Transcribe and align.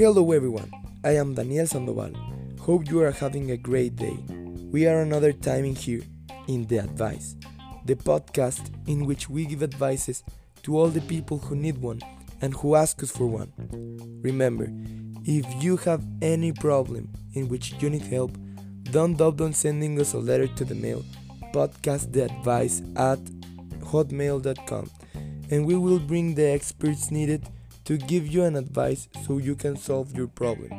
Hello 0.00 0.32
everyone, 0.32 0.72
I 1.04 1.10
am 1.12 1.34
Daniel 1.34 1.68
Sandoval. 1.68 2.10
Hope 2.58 2.90
you 2.90 3.00
are 3.02 3.12
having 3.12 3.52
a 3.52 3.56
great 3.56 3.94
day. 3.94 4.18
We 4.72 4.88
are 4.88 5.02
another 5.02 5.32
time 5.32 5.64
in 5.66 5.76
here, 5.76 6.00
in 6.48 6.66
The 6.66 6.78
Advice, 6.78 7.36
the 7.84 7.94
podcast 7.94 8.72
in 8.88 9.06
which 9.06 9.30
we 9.30 9.46
give 9.46 9.62
advices 9.62 10.24
to 10.64 10.76
all 10.76 10.88
the 10.88 11.02
people 11.02 11.38
who 11.38 11.54
need 11.54 11.78
one 11.78 12.00
and 12.40 12.52
who 12.54 12.74
ask 12.74 13.00
us 13.04 13.12
for 13.12 13.26
one. 13.26 13.52
Remember, 14.22 14.68
if 15.24 15.62
you 15.62 15.76
have 15.76 16.04
any 16.22 16.50
problem 16.50 17.08
in 17.34 17.46
which 17.46 17.74
you 17.78 17.88
need 17.88 18.02
help, 18.02 18.36
don't 18.90 19.16
doubt 19.16 19.40
on 19.40 19.52
sending 19.52 20.00
us 20.00 20.14
a 20.14 20.18
letter 20.18 20.48
to 20.48 20.64
the 20.64 20.74
mail 20.74 21.04
podcasttheadvice 21.52 22.80
at 22.98 23.20
hotmail.com 23.84 24.90
and 25.50 25.66
we 25.66 25.74
will 25.74 25.98
bring 25.98 26.34
the 26.34 26.46
experts 26.46 27.10
needed 27.10 27.42
to 27.84 27.98
give 27.98 28.26
you 28.26 28.44
an 28.44 28.54
advice 28.54 29.08
so 29.26 29.38
you 29.38 29.56
can 29.56 29.76
solve 29.76 30.16
your 30.16 30.28
problem. 30.28 30.70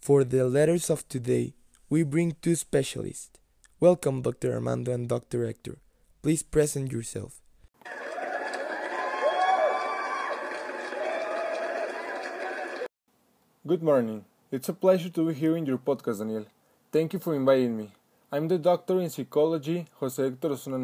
For 0.00 0.24
the 0.24 0.48
letters 0.48 0.88
of 0.88 1.06
today, 1.08 1.52
we 1.90 2.02
bring 2.02 2.36
two 2.40 2.56
specialists. 2.56 3.38
Welcome, 3.78 4.22
Dr. 4.22 4.54
Armando 4.54 4.92
and 4.92 5.08
Dr. 5.08 5.46
Hector. 5.46 5.76
Please 6.22 6.42
present 6.42 6.90
yourself. 6.90 7.40
Good 13.66 13.82
morning. 13.82 14.24
It's 14.50 14.68
a 14.68 14.72
pleasure 14.72 15.10
to 15.10 15.28
be 15.28 15.34
here 15.34 15.56
in 15.56 15.66
your 15.66 15.78
podcast, 15.78 16.18
Daniel. 16.18 16.46
Thank 16.90 17.12
you 17.12 17.18
for 17.18 17.34
inviting 17.34 17.76
me. 17.76 17.92
I'm 18.32 18.48
the 18.48 18.58
doctor 18.58 19.00
in 19.00 19.10
psychology, 19.10 19.86
Jose 20.00 20.22
Hector 20.22 20.52
Osuna 20.52 20.78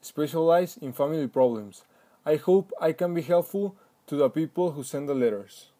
Nava, 0.00 0.06
specialized 0.06 0.82
in 0.82 0.92
family 0.92 1.26
problems. 1.28 1.84
I 2.24 2.36
hope 2.36 2.72
I 2.80 2.92
can 2.92 3.14
be 3.14 3.22
helpful 3.22 3.76
to 4.06 4.16
the 4.16 4.28
people 4.28 4.72
who 4.72 4.82
send 4.82 5.08
the 5.08 5.14
letters. 5.14 5.70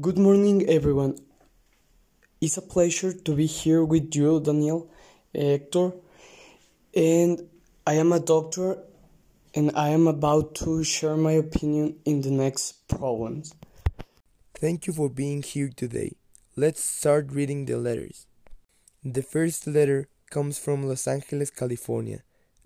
Good 0.00 0.18
morning, 0.18 0.68
everyone. 0.68 1.18
It's 2.40 2.56
a 2.56 2.62
pleasure 2.62 3.12
to 3.12 3.34
be 3.34 3.46
here 3.46 3.84
with 3.84 4.14
you, 4.14 4.40
Daniel, 4.40 4.88
eh, 5.34 5.52
Hector, 5.52 5.92
and 6.94 7.48
I 7.86 7.94
am 7.94 8.12
a 8.12 8.20
doctor 8.20 8.78
and 9.54 9.70
I 9.76 9.90
am 9.90 10.08
about 10.08 10.54
to 10.56 10.82
share 10.82 11.16
my 11.16 11.32
opinion 11.32 11.96
in 12.04 12.22
the 12.22 12.30
next 12.30 12.88
problems. 12.88 13.54
Thank 14.54 14.86
you 14.86 14.92
for 14.92 15.08
being 15.08 15.42
here 15.42 15.70
today. 15.74 16.16
Let's 16.56 16.82
start 16.82 17.30
reading 17.30 17.66
the 17.66 17.76
letters. 17.76 18.26
The 19.04 19.22
first 19.22 19.66
letter 19.66 20.08
comes 20.30 20.58
from 20.58 20.88
Los 20.88 21.06
Angeles, 21.06 21.50
California, 21.50 22.22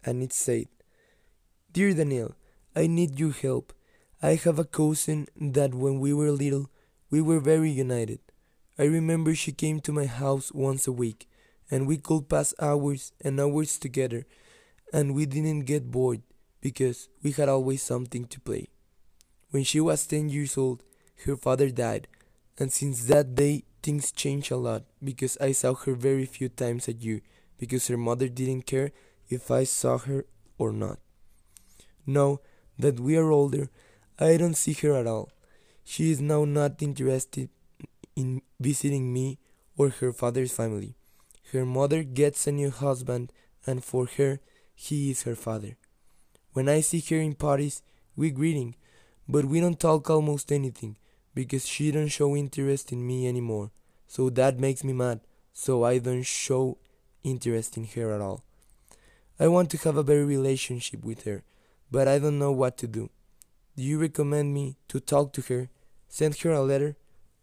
and 0.08 0.22
it 0.22 0.32
said, 0.32 0.68
Dear 1.70 1.92
Daniel, 1.92 2.34
I 2.74 2.86
need 2.86 3.20
your 3.20 3.32
help. 3.32 3.74
I 4.22 4.36
have 4.36 4.58
a 4.58 4.64
cousin 4.64 5.26
that 5.36 5.74
when 5.74 6.00
we 6.00 6.14
were 6.14 6.32
little, 6.32 6.70
we 7.10 7.20
were 7.20 7.40
very 7.40 7.70
united. 7.70 8.20
I 8.78 8.84
remember 8.84 9.34
she 9.34 9.52
came 9.52 9.80
to 9.80 9.92
my 9.92 10.06
house 10.06 10.50
once 10.50 10.86
a 10.86 10.92
week, 10.92 11.28
and 11.70 11.86
we 11.86 11.98
could 11.98 12.30
pass 12.30 12.54
hours 12.58 13.12
and 13.20 13.38
hours 13.38 13.78
together, 13.78 14.24
and 14.94 15.14
we 15.14 15.26
didn't 15.26 15.66
get 15.66 15.90
bored 15.90 16.22
because 16.62 17.08
we 17.22 17.32
had 17.32 17.50
always 17.50 17.82
something 17.82 18.24
to 18.28 18.40
play. 18.40 18.68
When 19.50 19.62
she 19.62 19.78
was 19.78 20.06
10 20.06 20.30
years 20.30 20.56
old, 20.56 20.82
her 21.26 21.36
father 21.36 21.68
died, 21.68 22.08
and 22.58 22.72
since 22.72 23.04
that 23.04 23.34
day, 23.34 23.64
things 23.82 24.10
changed 24.10 24.50
a 24.52 24.56
lot 24.56 24.84
because 25.04 25.36
I 25.38 25.52
saw 25.52 25.74
her 25.74 25.94
very 25.94 26.24
few 26.24 26.48
times 26.48 26.88
a 26.88 26.94
year 26.94 27.20
because 27.58 27.88
her 27.88 27.98
mother 27.98 28.28
didn't 28.28 28.62
care 28.66 28.92
if 29.28 29.50
I 29.50 29.64
saw 29.64 29.98
her 29.98 30.26
or 30.58 30.72
not. 30.72 30.98
Now 32.06 32.40
that 32.78 33.00
we 33.00 33.16
are 33.16 33.30
older, 33.30 33.70
I 34.18 34.36
don't 34.36 34.56
see 34.56 34.72
her 34.74 34.94
at 34.94 35.06
all. 35.06 35.30
She 35.84 36.10
is 36.10 36.20
now 36.20 36.44
not 36.44 36.82
interested 36.82 37.48
in 38.16 38.42
visiting 38.58 39.12
me 39.12 39.38
or 39.76 39.91
her 39.91 40.12
father's 40.12 40.53
family. 40.53 40.97
Her 41.53 41.64
mother 41.64 42.03
gets 42.03 42.47
a 42.47 42.53
new 42.53 42.70
husband, 42.70 43.32
and 43.66 43.82
for 43.82 44.06
her, 44.16 44.41
he 44.75 45.10
is 45.10 45.22
her 45.22 45.34
father. 45.34 45.76
When 46.53 46.69
I 46.69 46.80
see 46.80 47.00
her 47.08 47.20
in 47.20 47.34
parties, 47.34 47.82
we 48.16 48.30
greeting, 48.30 48.74
but 49.28 49.44
we 49.44 49.60
don't 49.60 49.78
talk 49.78 50.10
almost 50.10 50.50
anything 50.50 50.97
because 51.34 51.66
she 51.66 51.91
don't 51.91 52.08
show 52.08 52.34
interest 52.36 52.92
in 52.92 53.06
me 53.06 53.28
anymore. 53.28 53.70
So 54.06 54.30
that 54.30 54.58
makes 54.58 54.82
me 54.82 54.92
mad. 54.92 55.20
So 55.53 55.84
I 55.84 55.98
don't 55.98 56.24
show 56.24 56.78
interest 57.22 57.76
in 57.76 57.84
her 57.94 58.12
at 58.12 58.20
all. 58.20 58.44
I 59.41 59.47
want 59.47 59.71
to 59.71 59.78
have 59.78 59.97
a 59.97 60.03
better 60.03 60.26
relationship 60.26 61.04
with 61.04 61.22
her, 61.25 61.44
but 61.91 62.09
I 62.09 62.19
don't 62.19 62.41
know 62.41 62.50
what 62.50 62.76
to 62.78 62.88
do. 62.88 63.10
Do 63.76 63.82
you 63.84 64.00
recommend 64.00 64.53
me 64.53 64.76
to 64.88 64.99
talk 64.99 65.32
to 65.34 65.43
her, 65.43 65.69
send 66.09 66.37
her 66.38 66.50
a 66.50 66.62
letter, 66.62 66.97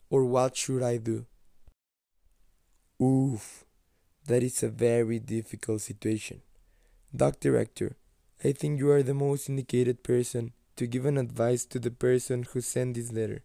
or 0.09 0.25
what 0.25 0.57
should 0.57 0.83
I 0.83 0.97
do? 0.97 1.25
Oof, 3.01 3.63
that 4.27 4.43
is 4.43 4.61
a 4.61 4.69
very 4.69 5.19
difficult 5.19 5.81
situation. 5.81 6.41
Dr. 7.15 7.57
Hector, 7.57 7.95
I 8.43 8.51
think 8.51 8.79
you 8.79 8.91
are 8.91 9.03
the 9.03 9.13
most 9.13 9.47
indicated 9.47 10.03
person 10.03 10.51
to 10.75 10.87
give 10.87 11.05
an 11.05 11.17
advice 11.17 11.63
to 11.65 11.79
the 11.79 11.91
person 11.91 12.43
who 12.43 12.59
sent 12.59 12.95
this 12.95 13.13
letter. 13.13 13.43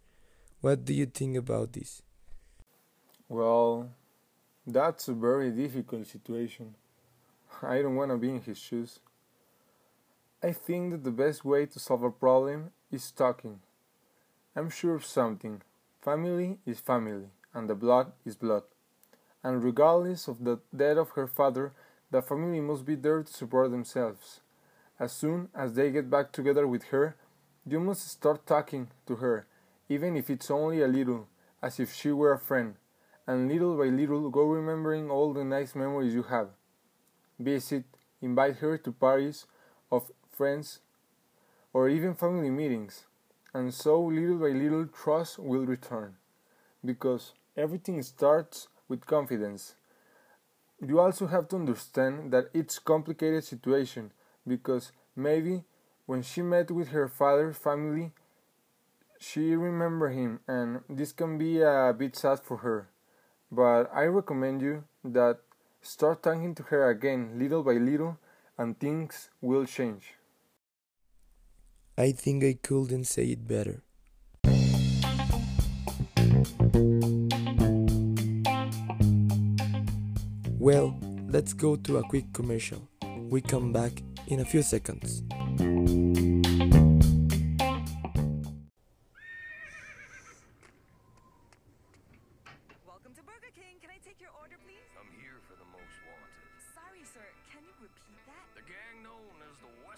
What 0.61 0.85
do 0.85 0.93
you 0.93 1.07
think 1.07 1.37
about 1.37 1.73
this? 1.73 2.03
Well, 3.29 3.91
that's 4.67 5.07
a 5.07 5.15
very 5.15 5.51
difficult 5.53 6.09
situation. 6.09 6.75
I 7.63 7.83
don't 7.83 7.97
want 7.97 8.11
to 8.11 8.17
be 8.17 8.31
in 8.31 8.41
his 8.41 8.59
shoes. 8.59 9.01
I 10.43 10.53
think 10.53 10.93
that 10.93 11.05
the 11.05 11.11
best 11.11 11.45
way 11.45 11.67
to 11.67 11.79
solve 11.79 12.03
a 12.03 12.11
problem 12.11 12.71
is 12.91 13.11
talking. 13.11 13.61
I'm 14.57 14.71
sure 14.71 14.95
of 14.95 15.05
something 15.05 15.63
family 16.01 16.59
is 16.65 16.81
family, 16.81 17.29
and 17.53 17.69
the 17.69 17.75
blood 17.75 18.13
is 18.25 18.37
blood. 18.37 18.63
And 19.45 19.63
regardless 19.63 20.29
of 20.29 20.45
the 20.45 20.61
death 20.75 20.97
of 20.97 21.11
her 21.11 21.27
father, 21.27 21.73
the 22.11 22.23
family 22.23 22.61
must 22.61 22.85
be 22.85 22.95
there 22.95 23.23
to 23.23 23.33
support 23.33 23.71
themselves. 23.71 24.41
As 24.99 25.13
soon 25.13 25.49
as 25.55 25.75
they 25.75 25.91
get 25.91 26.11
back 26.11 26.33
together 26.33 26.67
with 26.67 26.85
her, 26.85 27.17
you 27.67 27.81
must 27.81 28.09
start 28.09 28.47
talking 28.47 28.89
to 29.07 29.17
her, 29.17 29.47
even 29.89 30.17
if 30.17 30.31
it's 30.31 30.51
only 30.51 30.83
a 30.83 30.89
little, 30.89 31.29
as 31.63 31.79
if 31.79 31.93
she 31.93 32.11
were 32.11 32.33
a 32.33 32.39
friend, 32.39 32.75
and 33.27 33.49
little 33.49 33.77
by 33.77 33.85
little 33.85 34.31
go 34.31 34.45
remembering 34.45 35.11
all 35.11 35.33
the 35.33 35.45
nice 35.45 35.75
memories 35.75 36.15
you 36.15 36.25
have. 36.25 36.49
Visit, 37.41 37.85
invite 38.21 38.57
her 38.59 38.77
to 38.79 38.93
parties 38.93 39.47
of 39.91 40.13
friends, 40.31 40.81
or 41.73 41.89
even 41.89 42.15
family 42.15 42.51
meetings, 42.51 43.05
and 43.55 43.73
so 43.73 44.01
little 44.01 44.37
by 44.37 44.51
little 44.51 44.87
trust 44.87 45.39
will 45.39 45.65
return, 45.65 46.17
because 46.85 47.33
everything 47.57 48.03
starts 48.03 48.69
with 48.89 49.07
confidence. 49.07 49.75
You 50.87 51.01
also 51.01 51.27
have 51.29 51.49
to 51.49 51.57
understand 51.57 52.31
that 52.33 52.51
it's 52.55 52.79
a 52.79 52.83
complicated 52.83 53.45
situation 53.45 54.13
because 54.47 54.93
maybe 55.17 55.65
when 56.07 56.23
she 56.23 56.43
met 56.43 56.71
with 56.71 56.89
her 56.89 57.09
father's 57.09 57.57
family, 57.57 58.13
she 59.19 59.55
remembered 59.55 60.13
him, 60.15 60.41
and 60.49 60.81
this 60.89 61.13
can 61.13 61.39
be 61.39 61.61
a 61.61 61.95
bit 61.97 62.17
sad 62.17 62.41
for 62.41 62.59
her. 62.59 62.89
But 63.53 63.91
I 63.95 64.05
recommend 64.05 64.63
you 64.63 64.85
that 65.05 65.41
start 65.83 66.23
talking 66.23 66.55
to 66.55 66.63
her 66.65 66.91
again 66.91 67.39
little 67.39 67.63
by 67.63 67.73
little, 67.73 68.19
and 68.59 68.79
things 68.79 69.31
will 69.41 69.65
change. 69.65 70.15
I 71.97 72.13
think 72.13 72.45
I 72.45 72.59
couldn't 72.63 73.05
say 73.05 73.27
it 73.27 73.47
better. 73.47 73.83
Well, 80.59 80.99
let's 81.29 81.55
go 81.55 81.77
to 81.77 81.99
a 81.99 82.03
quick 82.05 82.33
commercial. 82.33 82.89
We 83.31 83.41
come 83.41 83.73
back 83.73 84.03
in 84.27 84.41
a 84.41 84.45
few 84.45 84.63
seconds. 84.63 85.23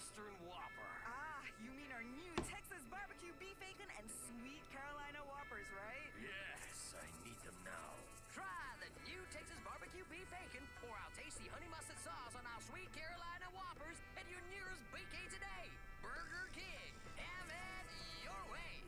Western 0.03 0.35
Whopper. 0.51 0.91
Ah, 1.07 1.47
you 1.63 1.71
mean 1.79 1.87
our 1.95 2.03
new 2.03 2.35
Texas 2.43 2.83
barbecue 2.91 3.31
beef 3.39 3.55
bacon 3.55 3.87
and 3.95 4.03
sweet 4.27 4.59
Carolina 4.67 5.23
Whoppers, 5.23 5.63
right? 5.71 6.11
Yes, 6.19 6.91
I 6.91 7.07
need 7.23 7.39
them 7.47 7.55
now. 7.63 7.95
Try 8.35 8.43
the 8.83 8.91
new 9.07 9.23
Texas 9.31 9.55
barbecue 9.63 10.03
beef 10.11 10.27
bacon 10.27 10.59
or 10.83 10.91
our 10.91 11.07
tasty 11.15 11.47
honey 11.47 11.71
mustard 11.71 11.95
sauce 12.03 12.35
on 12.35 12.43
our 12.43 12.59
sweet 12.67 12.91
Carolina 12.91 13.47
Whoppers 13.55 13.95
at 14.19 14.27
your 14.27 14.43
nearest 14.51 14.83
BK 14.91 15.15
today. 15.31 15.71
Burger 16.03 16.51
King. 16.51 16.91
Have 17.23 17.47
it 17.47 17.87
your 18.27 18.43
way. 18.51 18.83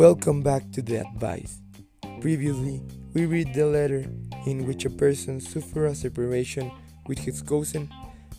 Welcome 0.00 0.40
back 0.40 0.72
to 0.72 0.80
the 0.80 1.04
advice. 1.04 1.60
Previously, 2.22 2.80
we 3.14 3.26
read 3.26 3.52
the 3.52 3.66
letter 3.66 4.06
in 4.46 4.64
which 4.64 4.84
a 4.84 4.90
person 4.90 5.40
suffers 5.40 5.90
a 5.90 5.94
separation 6.02 6.70
with 7.08 7.18
his 7.18 7.42
cousin, 7.42 7.90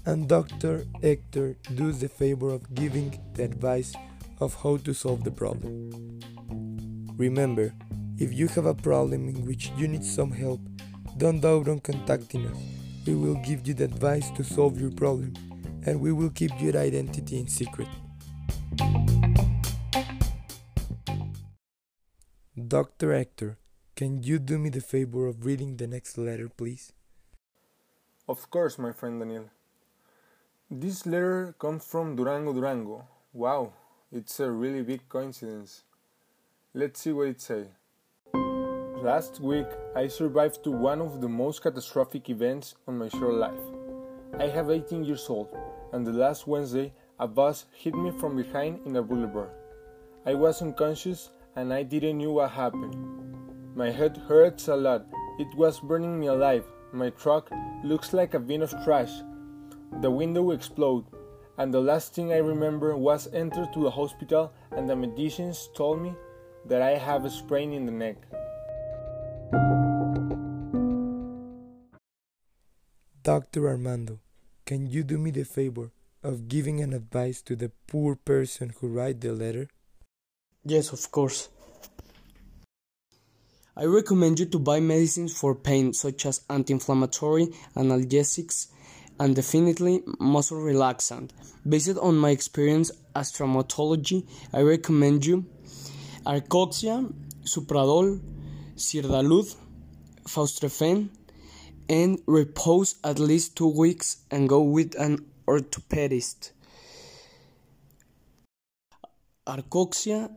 and 0.06 0.30
Dr. 0.30 0.86
Hector 1.02 1.58
does 1.76 2.00
the 2.00 2.08
favor 2.08 2.54
of 2.54 2.74
giving 2.74 3.20
the 3.34 3.44
advice 3.44 3.94
of 4.40 4.56
how 4.64 4.78
to 4.78 4.94
solve 4.94 5.26
the 5.26 5.32
problem. 5.32 5.92
Remember, 7.18 7.74
if 8.18 8.32
you 8.32 8.48
have 8.56 8.68
a 8.68 8.74
problem 8.74 9.28
in 9.28 9.46
which 9.46 9.70
you 9.76 9.90
need 9.90 10.06
some 10.06 10.32
help, 10.32 10.62
don't 11.18 11.42
doubt 11.42 11.68
on 11.68 11.82
contacting 11.82 12.48
us. 12.48 12.58
We 13.06 13.16
will 13.16 13.36
give 13.44 13.68
you 13.68 13.74
the 13.74 13.84
advice 13.84 14.32
to 14.38 14.46
solve 14.46 14.80
your 14.80 14.92
problem, 14.92 15.34
and 15.86 16.00
we 16.00 16.14
will 16.14 16.30
keep 16.30 16.52
your 16.58 16.78
identity 16.78 17.38
in 17.38 17.50
secret. 17.50 17.90
Dr. 22.56 23.14
Hector, 23.14 23.58
can 24.04 24.22
you 24.22 24.38
do 24.38 24.60
me 24.60 24.70
the 24.70 24.82
favor 24.82 25.28
of 25.28 25.46
reading 25.46 25.78
the 25.78 25.88
next 25.88 26.18
letter, 26.18 26.50
please? 26.50 26.92
Of 28.28 28.50
course, 28.50 28.78
my 28.78 28.92
friend 28.92 29.18
Daniel. 29.18 29.46
This 30.70 31.06
letter 31.06 31.56
comes 31.58 31.86
from 31.86 32.18
Durango, 32.18 32.52
Durango. 32.52 33.08
Wow, 33.32 33.72
it's 34.12 34.42
a 34.42 34.52
really 34.52 34.82
big 34.82 35.08
coincidence. 35.08 35.84
Let's 36.74 37.00
see 37.00 37.14
what 37.14 37.30
it 37.30 37.40
says. 37.40 37.68
Last 39.10 39.40
week, 39.40 39.68
I 39.96 40.10
survived 40.10 40.66
to 40.66 40.72
one 40.72 41.00
of 41.00 41.22
the 41.22 41.30
most 41.30 41.64
catastrophic 41.64 42.30
events 42.30 42.76
on 42.86 42.98
my 42.98 43.08
short 43.08 43.36
life. 43.36 43.66
I 44.38 44.48
have 44.48 44.70
18 44.70 45.06
years 45.06 45.30
old, 45.30 45.48
and 45.94 46.06
the 46.06 46.12
last 46.12 46.46
Wednesday, 46.46 46.92
a 47.20 47.28
bus 47.28 47.68
hit 47.72 47.96
me 47.96 48.12
from 48.20 48.36
behind 48.36 48.86
in 48.86 48.98
a 48.98 49.02
boulevard. 49.02 49.52
I 50.26 50.34
was 50.34 50.62
unconscious 50.62 51.30
and 51.56 51.72
I 51.74 51.84
didn't 51.84 52.18
know 52.18 52.34
what 52.34 52.52
happened. 52.52 53.33
My 53.76 53.90
head 53.90 54.18
hurts 54.28 54.68
a 54.68 54.76
lot. 54.76 55.08
It 55.40 55.48
was 55.56 55.80
burning 55.80 56.20
me 56.20 56.28
alive. 56.28 56.64
My 56.92 57.10
truck 57.10 57.50
looks 57.84 58.14
like 58.14 58.36
a 58.36 58.40
bin 58.40 58.62
of 58.62 58.70
trash. 58.84 59.12
The 60.02 60.12
window 60.12 60.52
exploded, 60.52 61.12
and 61.58 61.74
the 61.74 61.82
last 61.82 62.14
thing 62.14 62.32
I 62.32 62.38
remember 62.38 62.96
was 62.96 63.34
enter 63.34 63.66
to 63.66 63.80
the 63.84 63.90
hospital 63.90 64.54
and 64.78 64.88
the 64.88 64.96
medicines 64.96 65.70
told 65.76 66.02
me 66.02 66.14
that 66.68 66.84
I 66.84 66.92
have 66.98 67.26
a 67.26 67.32
sprain 67.32 67.74
in 67.74 67.88
the 67.88 67.92
neck. 67.92 68.18
Dr. 73.24 73.68
Armando, 73.68 74.20
can 74.68 74.86
you 74.86 75.04
do 75.04 75.18
me 75.18 75.32
the 75.32 75.46
favor 75.46 75.92
of 76.22 76.48
giving 76.48 76.80
an 76.80 76.94
advice 76.94 77.42
to 77.42 77.56
the 77.56 77.72
poor 77.88 78.16
person 78.16 78.74
who 78.80 78.88
write 78.88 79.22
the 79.22 79.34
letter? 79.34 79.68
Yes, 80.64 80.94
of 80.94 81.10
course. 81.10 81.50
I 83.76 83.86
recommend 83.86 84.40
you 84.40 84.46
to 84.48 84.60
buy 84.60 84.80
medicines 84.80 85.36
for 85.36 85.56
pain 85.56 85.94
such 85.94 86.28
as 86.28 86.42
anti-inflammatory, 86.48 87.48
analgesics, 87.76 88.68
and 89.20 89.36
definitely 89.36 90.04
muscle 90.20 90.60
relaxant. 90.60 91.32
Based 91.68 91.98
on 91.98 92.16
my 92.18 92.30
experience 92.30 92.92
as 93.16 93.32
traumatology, 93.32 94.28
I 94.54 94.62
recommend 94.62 95.26
you 95.26 95.46
Arcoxia, 96.26 97.12
Supradol, 97.44 98.22
Sirdalud, 98.76 99.56
Faustrefen, 100.26 101.10
and 101.90 102.20
repose 102.28 102.96
at 103.04 103.18
least 103.18 103.56
two 103.56 103.68
weeks 103.68 104.18
and 104.30 104.48
go 104.48 104.62
with 104.62 104.94
an 105.00 105.26
orthopedist. 105.48 106.52
Arcoxia 109.48 110.30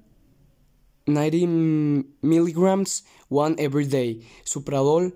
90 1.06 2.05
milligrams 2.23 3.03
one 3.29 3.55
every 3.58 3.87
day. 3.87 4.23
Supradol 4.44 5.12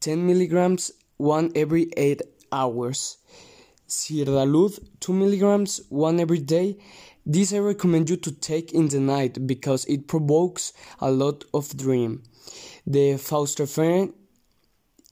10 0.00 0.26
milligrams 0.26 0.92
one 1.16 1.52
every 1.54 1.90
8 1.96 2.22
hours. 2.52 3.18
Sirdalud 3.88 4.78
2 5.00 5.12
milligrams 5.12 5.80
one 5.88 6.20
every 6.20 6.40
day. 6.40 6.78
This 7.26 7.52
I 7.52 7.58
recommend 7.58 8.08
you 8.08 8.16
to 8.16 8.32
take 8.32 8.72
in 8.72 8.88
the 8.88 9.00
night 9.00 9.46
because 9.46 9.84
it 9.84 10.08
provokes 10.08 10.72
a 11.00 11.10
lot 11.10 11.44
of 11.52 11.76
dream. 11.76 12.22
The 12.86 13.14
Faustrefen 13.14 14.14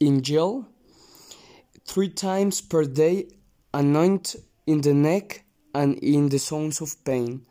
in 0.01 0.23
gel 0.23 0.67
three 1.85 2.09
times 2.09 2.61
per 2.61 2.85
day 2.85 3.29
anoint 3.75 4.37
in 4.67 4.81
the 4.81 4.95
neck 4.95 5.45
and 5.75 5.99
in 5.99 6.29
the 6.29 6.39
zones 6.39 6.81
of 6.81 7.03
pain. 7.05 7.47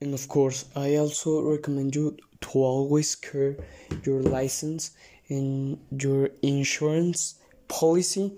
And 0.00 0.14
of 0.14 0.28
course, 0.28 0.64
I 0.76 0.96
also 0.96 1.42
recommend 1.42 1.94
you 1.94 2.16
to 2.40 2.58
always 2.58 3.16
care 3.16 3.56
your 4.04 4.22
license 4.22 4.92
and 5.28 5.78
your 5.90 6.30
insurance 6.42 7.34
policy 7.66 8.32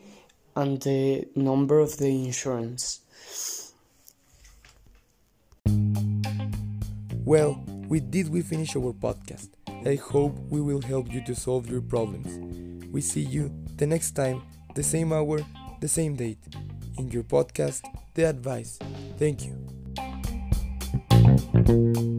and 0.57 0.81
the 0.83 1.29
number 1.37 1.79
of 1.79 1.97
the 1.99 2.09
insurance. 2.09 3.01
Well, 7.25 7.63
with 7.89 8.11
this 8.11 8.29
we 8.29 8.43
finish 8.43 8.75
our 8.75 8.93
podcast. 8.93 9.51
I 9.87 9.95
hope 9.95 10.37
we 10.49 10.61
will 10.61 10.83
help 10.83 11.13
you 11.13 11.23
to 11.25 11.35
solve 11.35 11.71
your 11.71 11.81
problems. 11.81 12.39
We 12.91 13.01
see 13.01 13.21
you 13.23 13.53
the 13.77 13.87
next 13.87 14.13
time, 14.13 14.43
the 14.75 14.83
same 14.83 15.13
hour, 15.13 15.41
the 15.81 15.89
same 15.89 16.17
date, 16.17 16.39
in 16.99 17.11
your 17.11 17.23
podcast, 17.23 17.83
The 18.15 18.25
Advice. 18.25 18.79
Thank 21.53 21.69
you. 21.69 22.10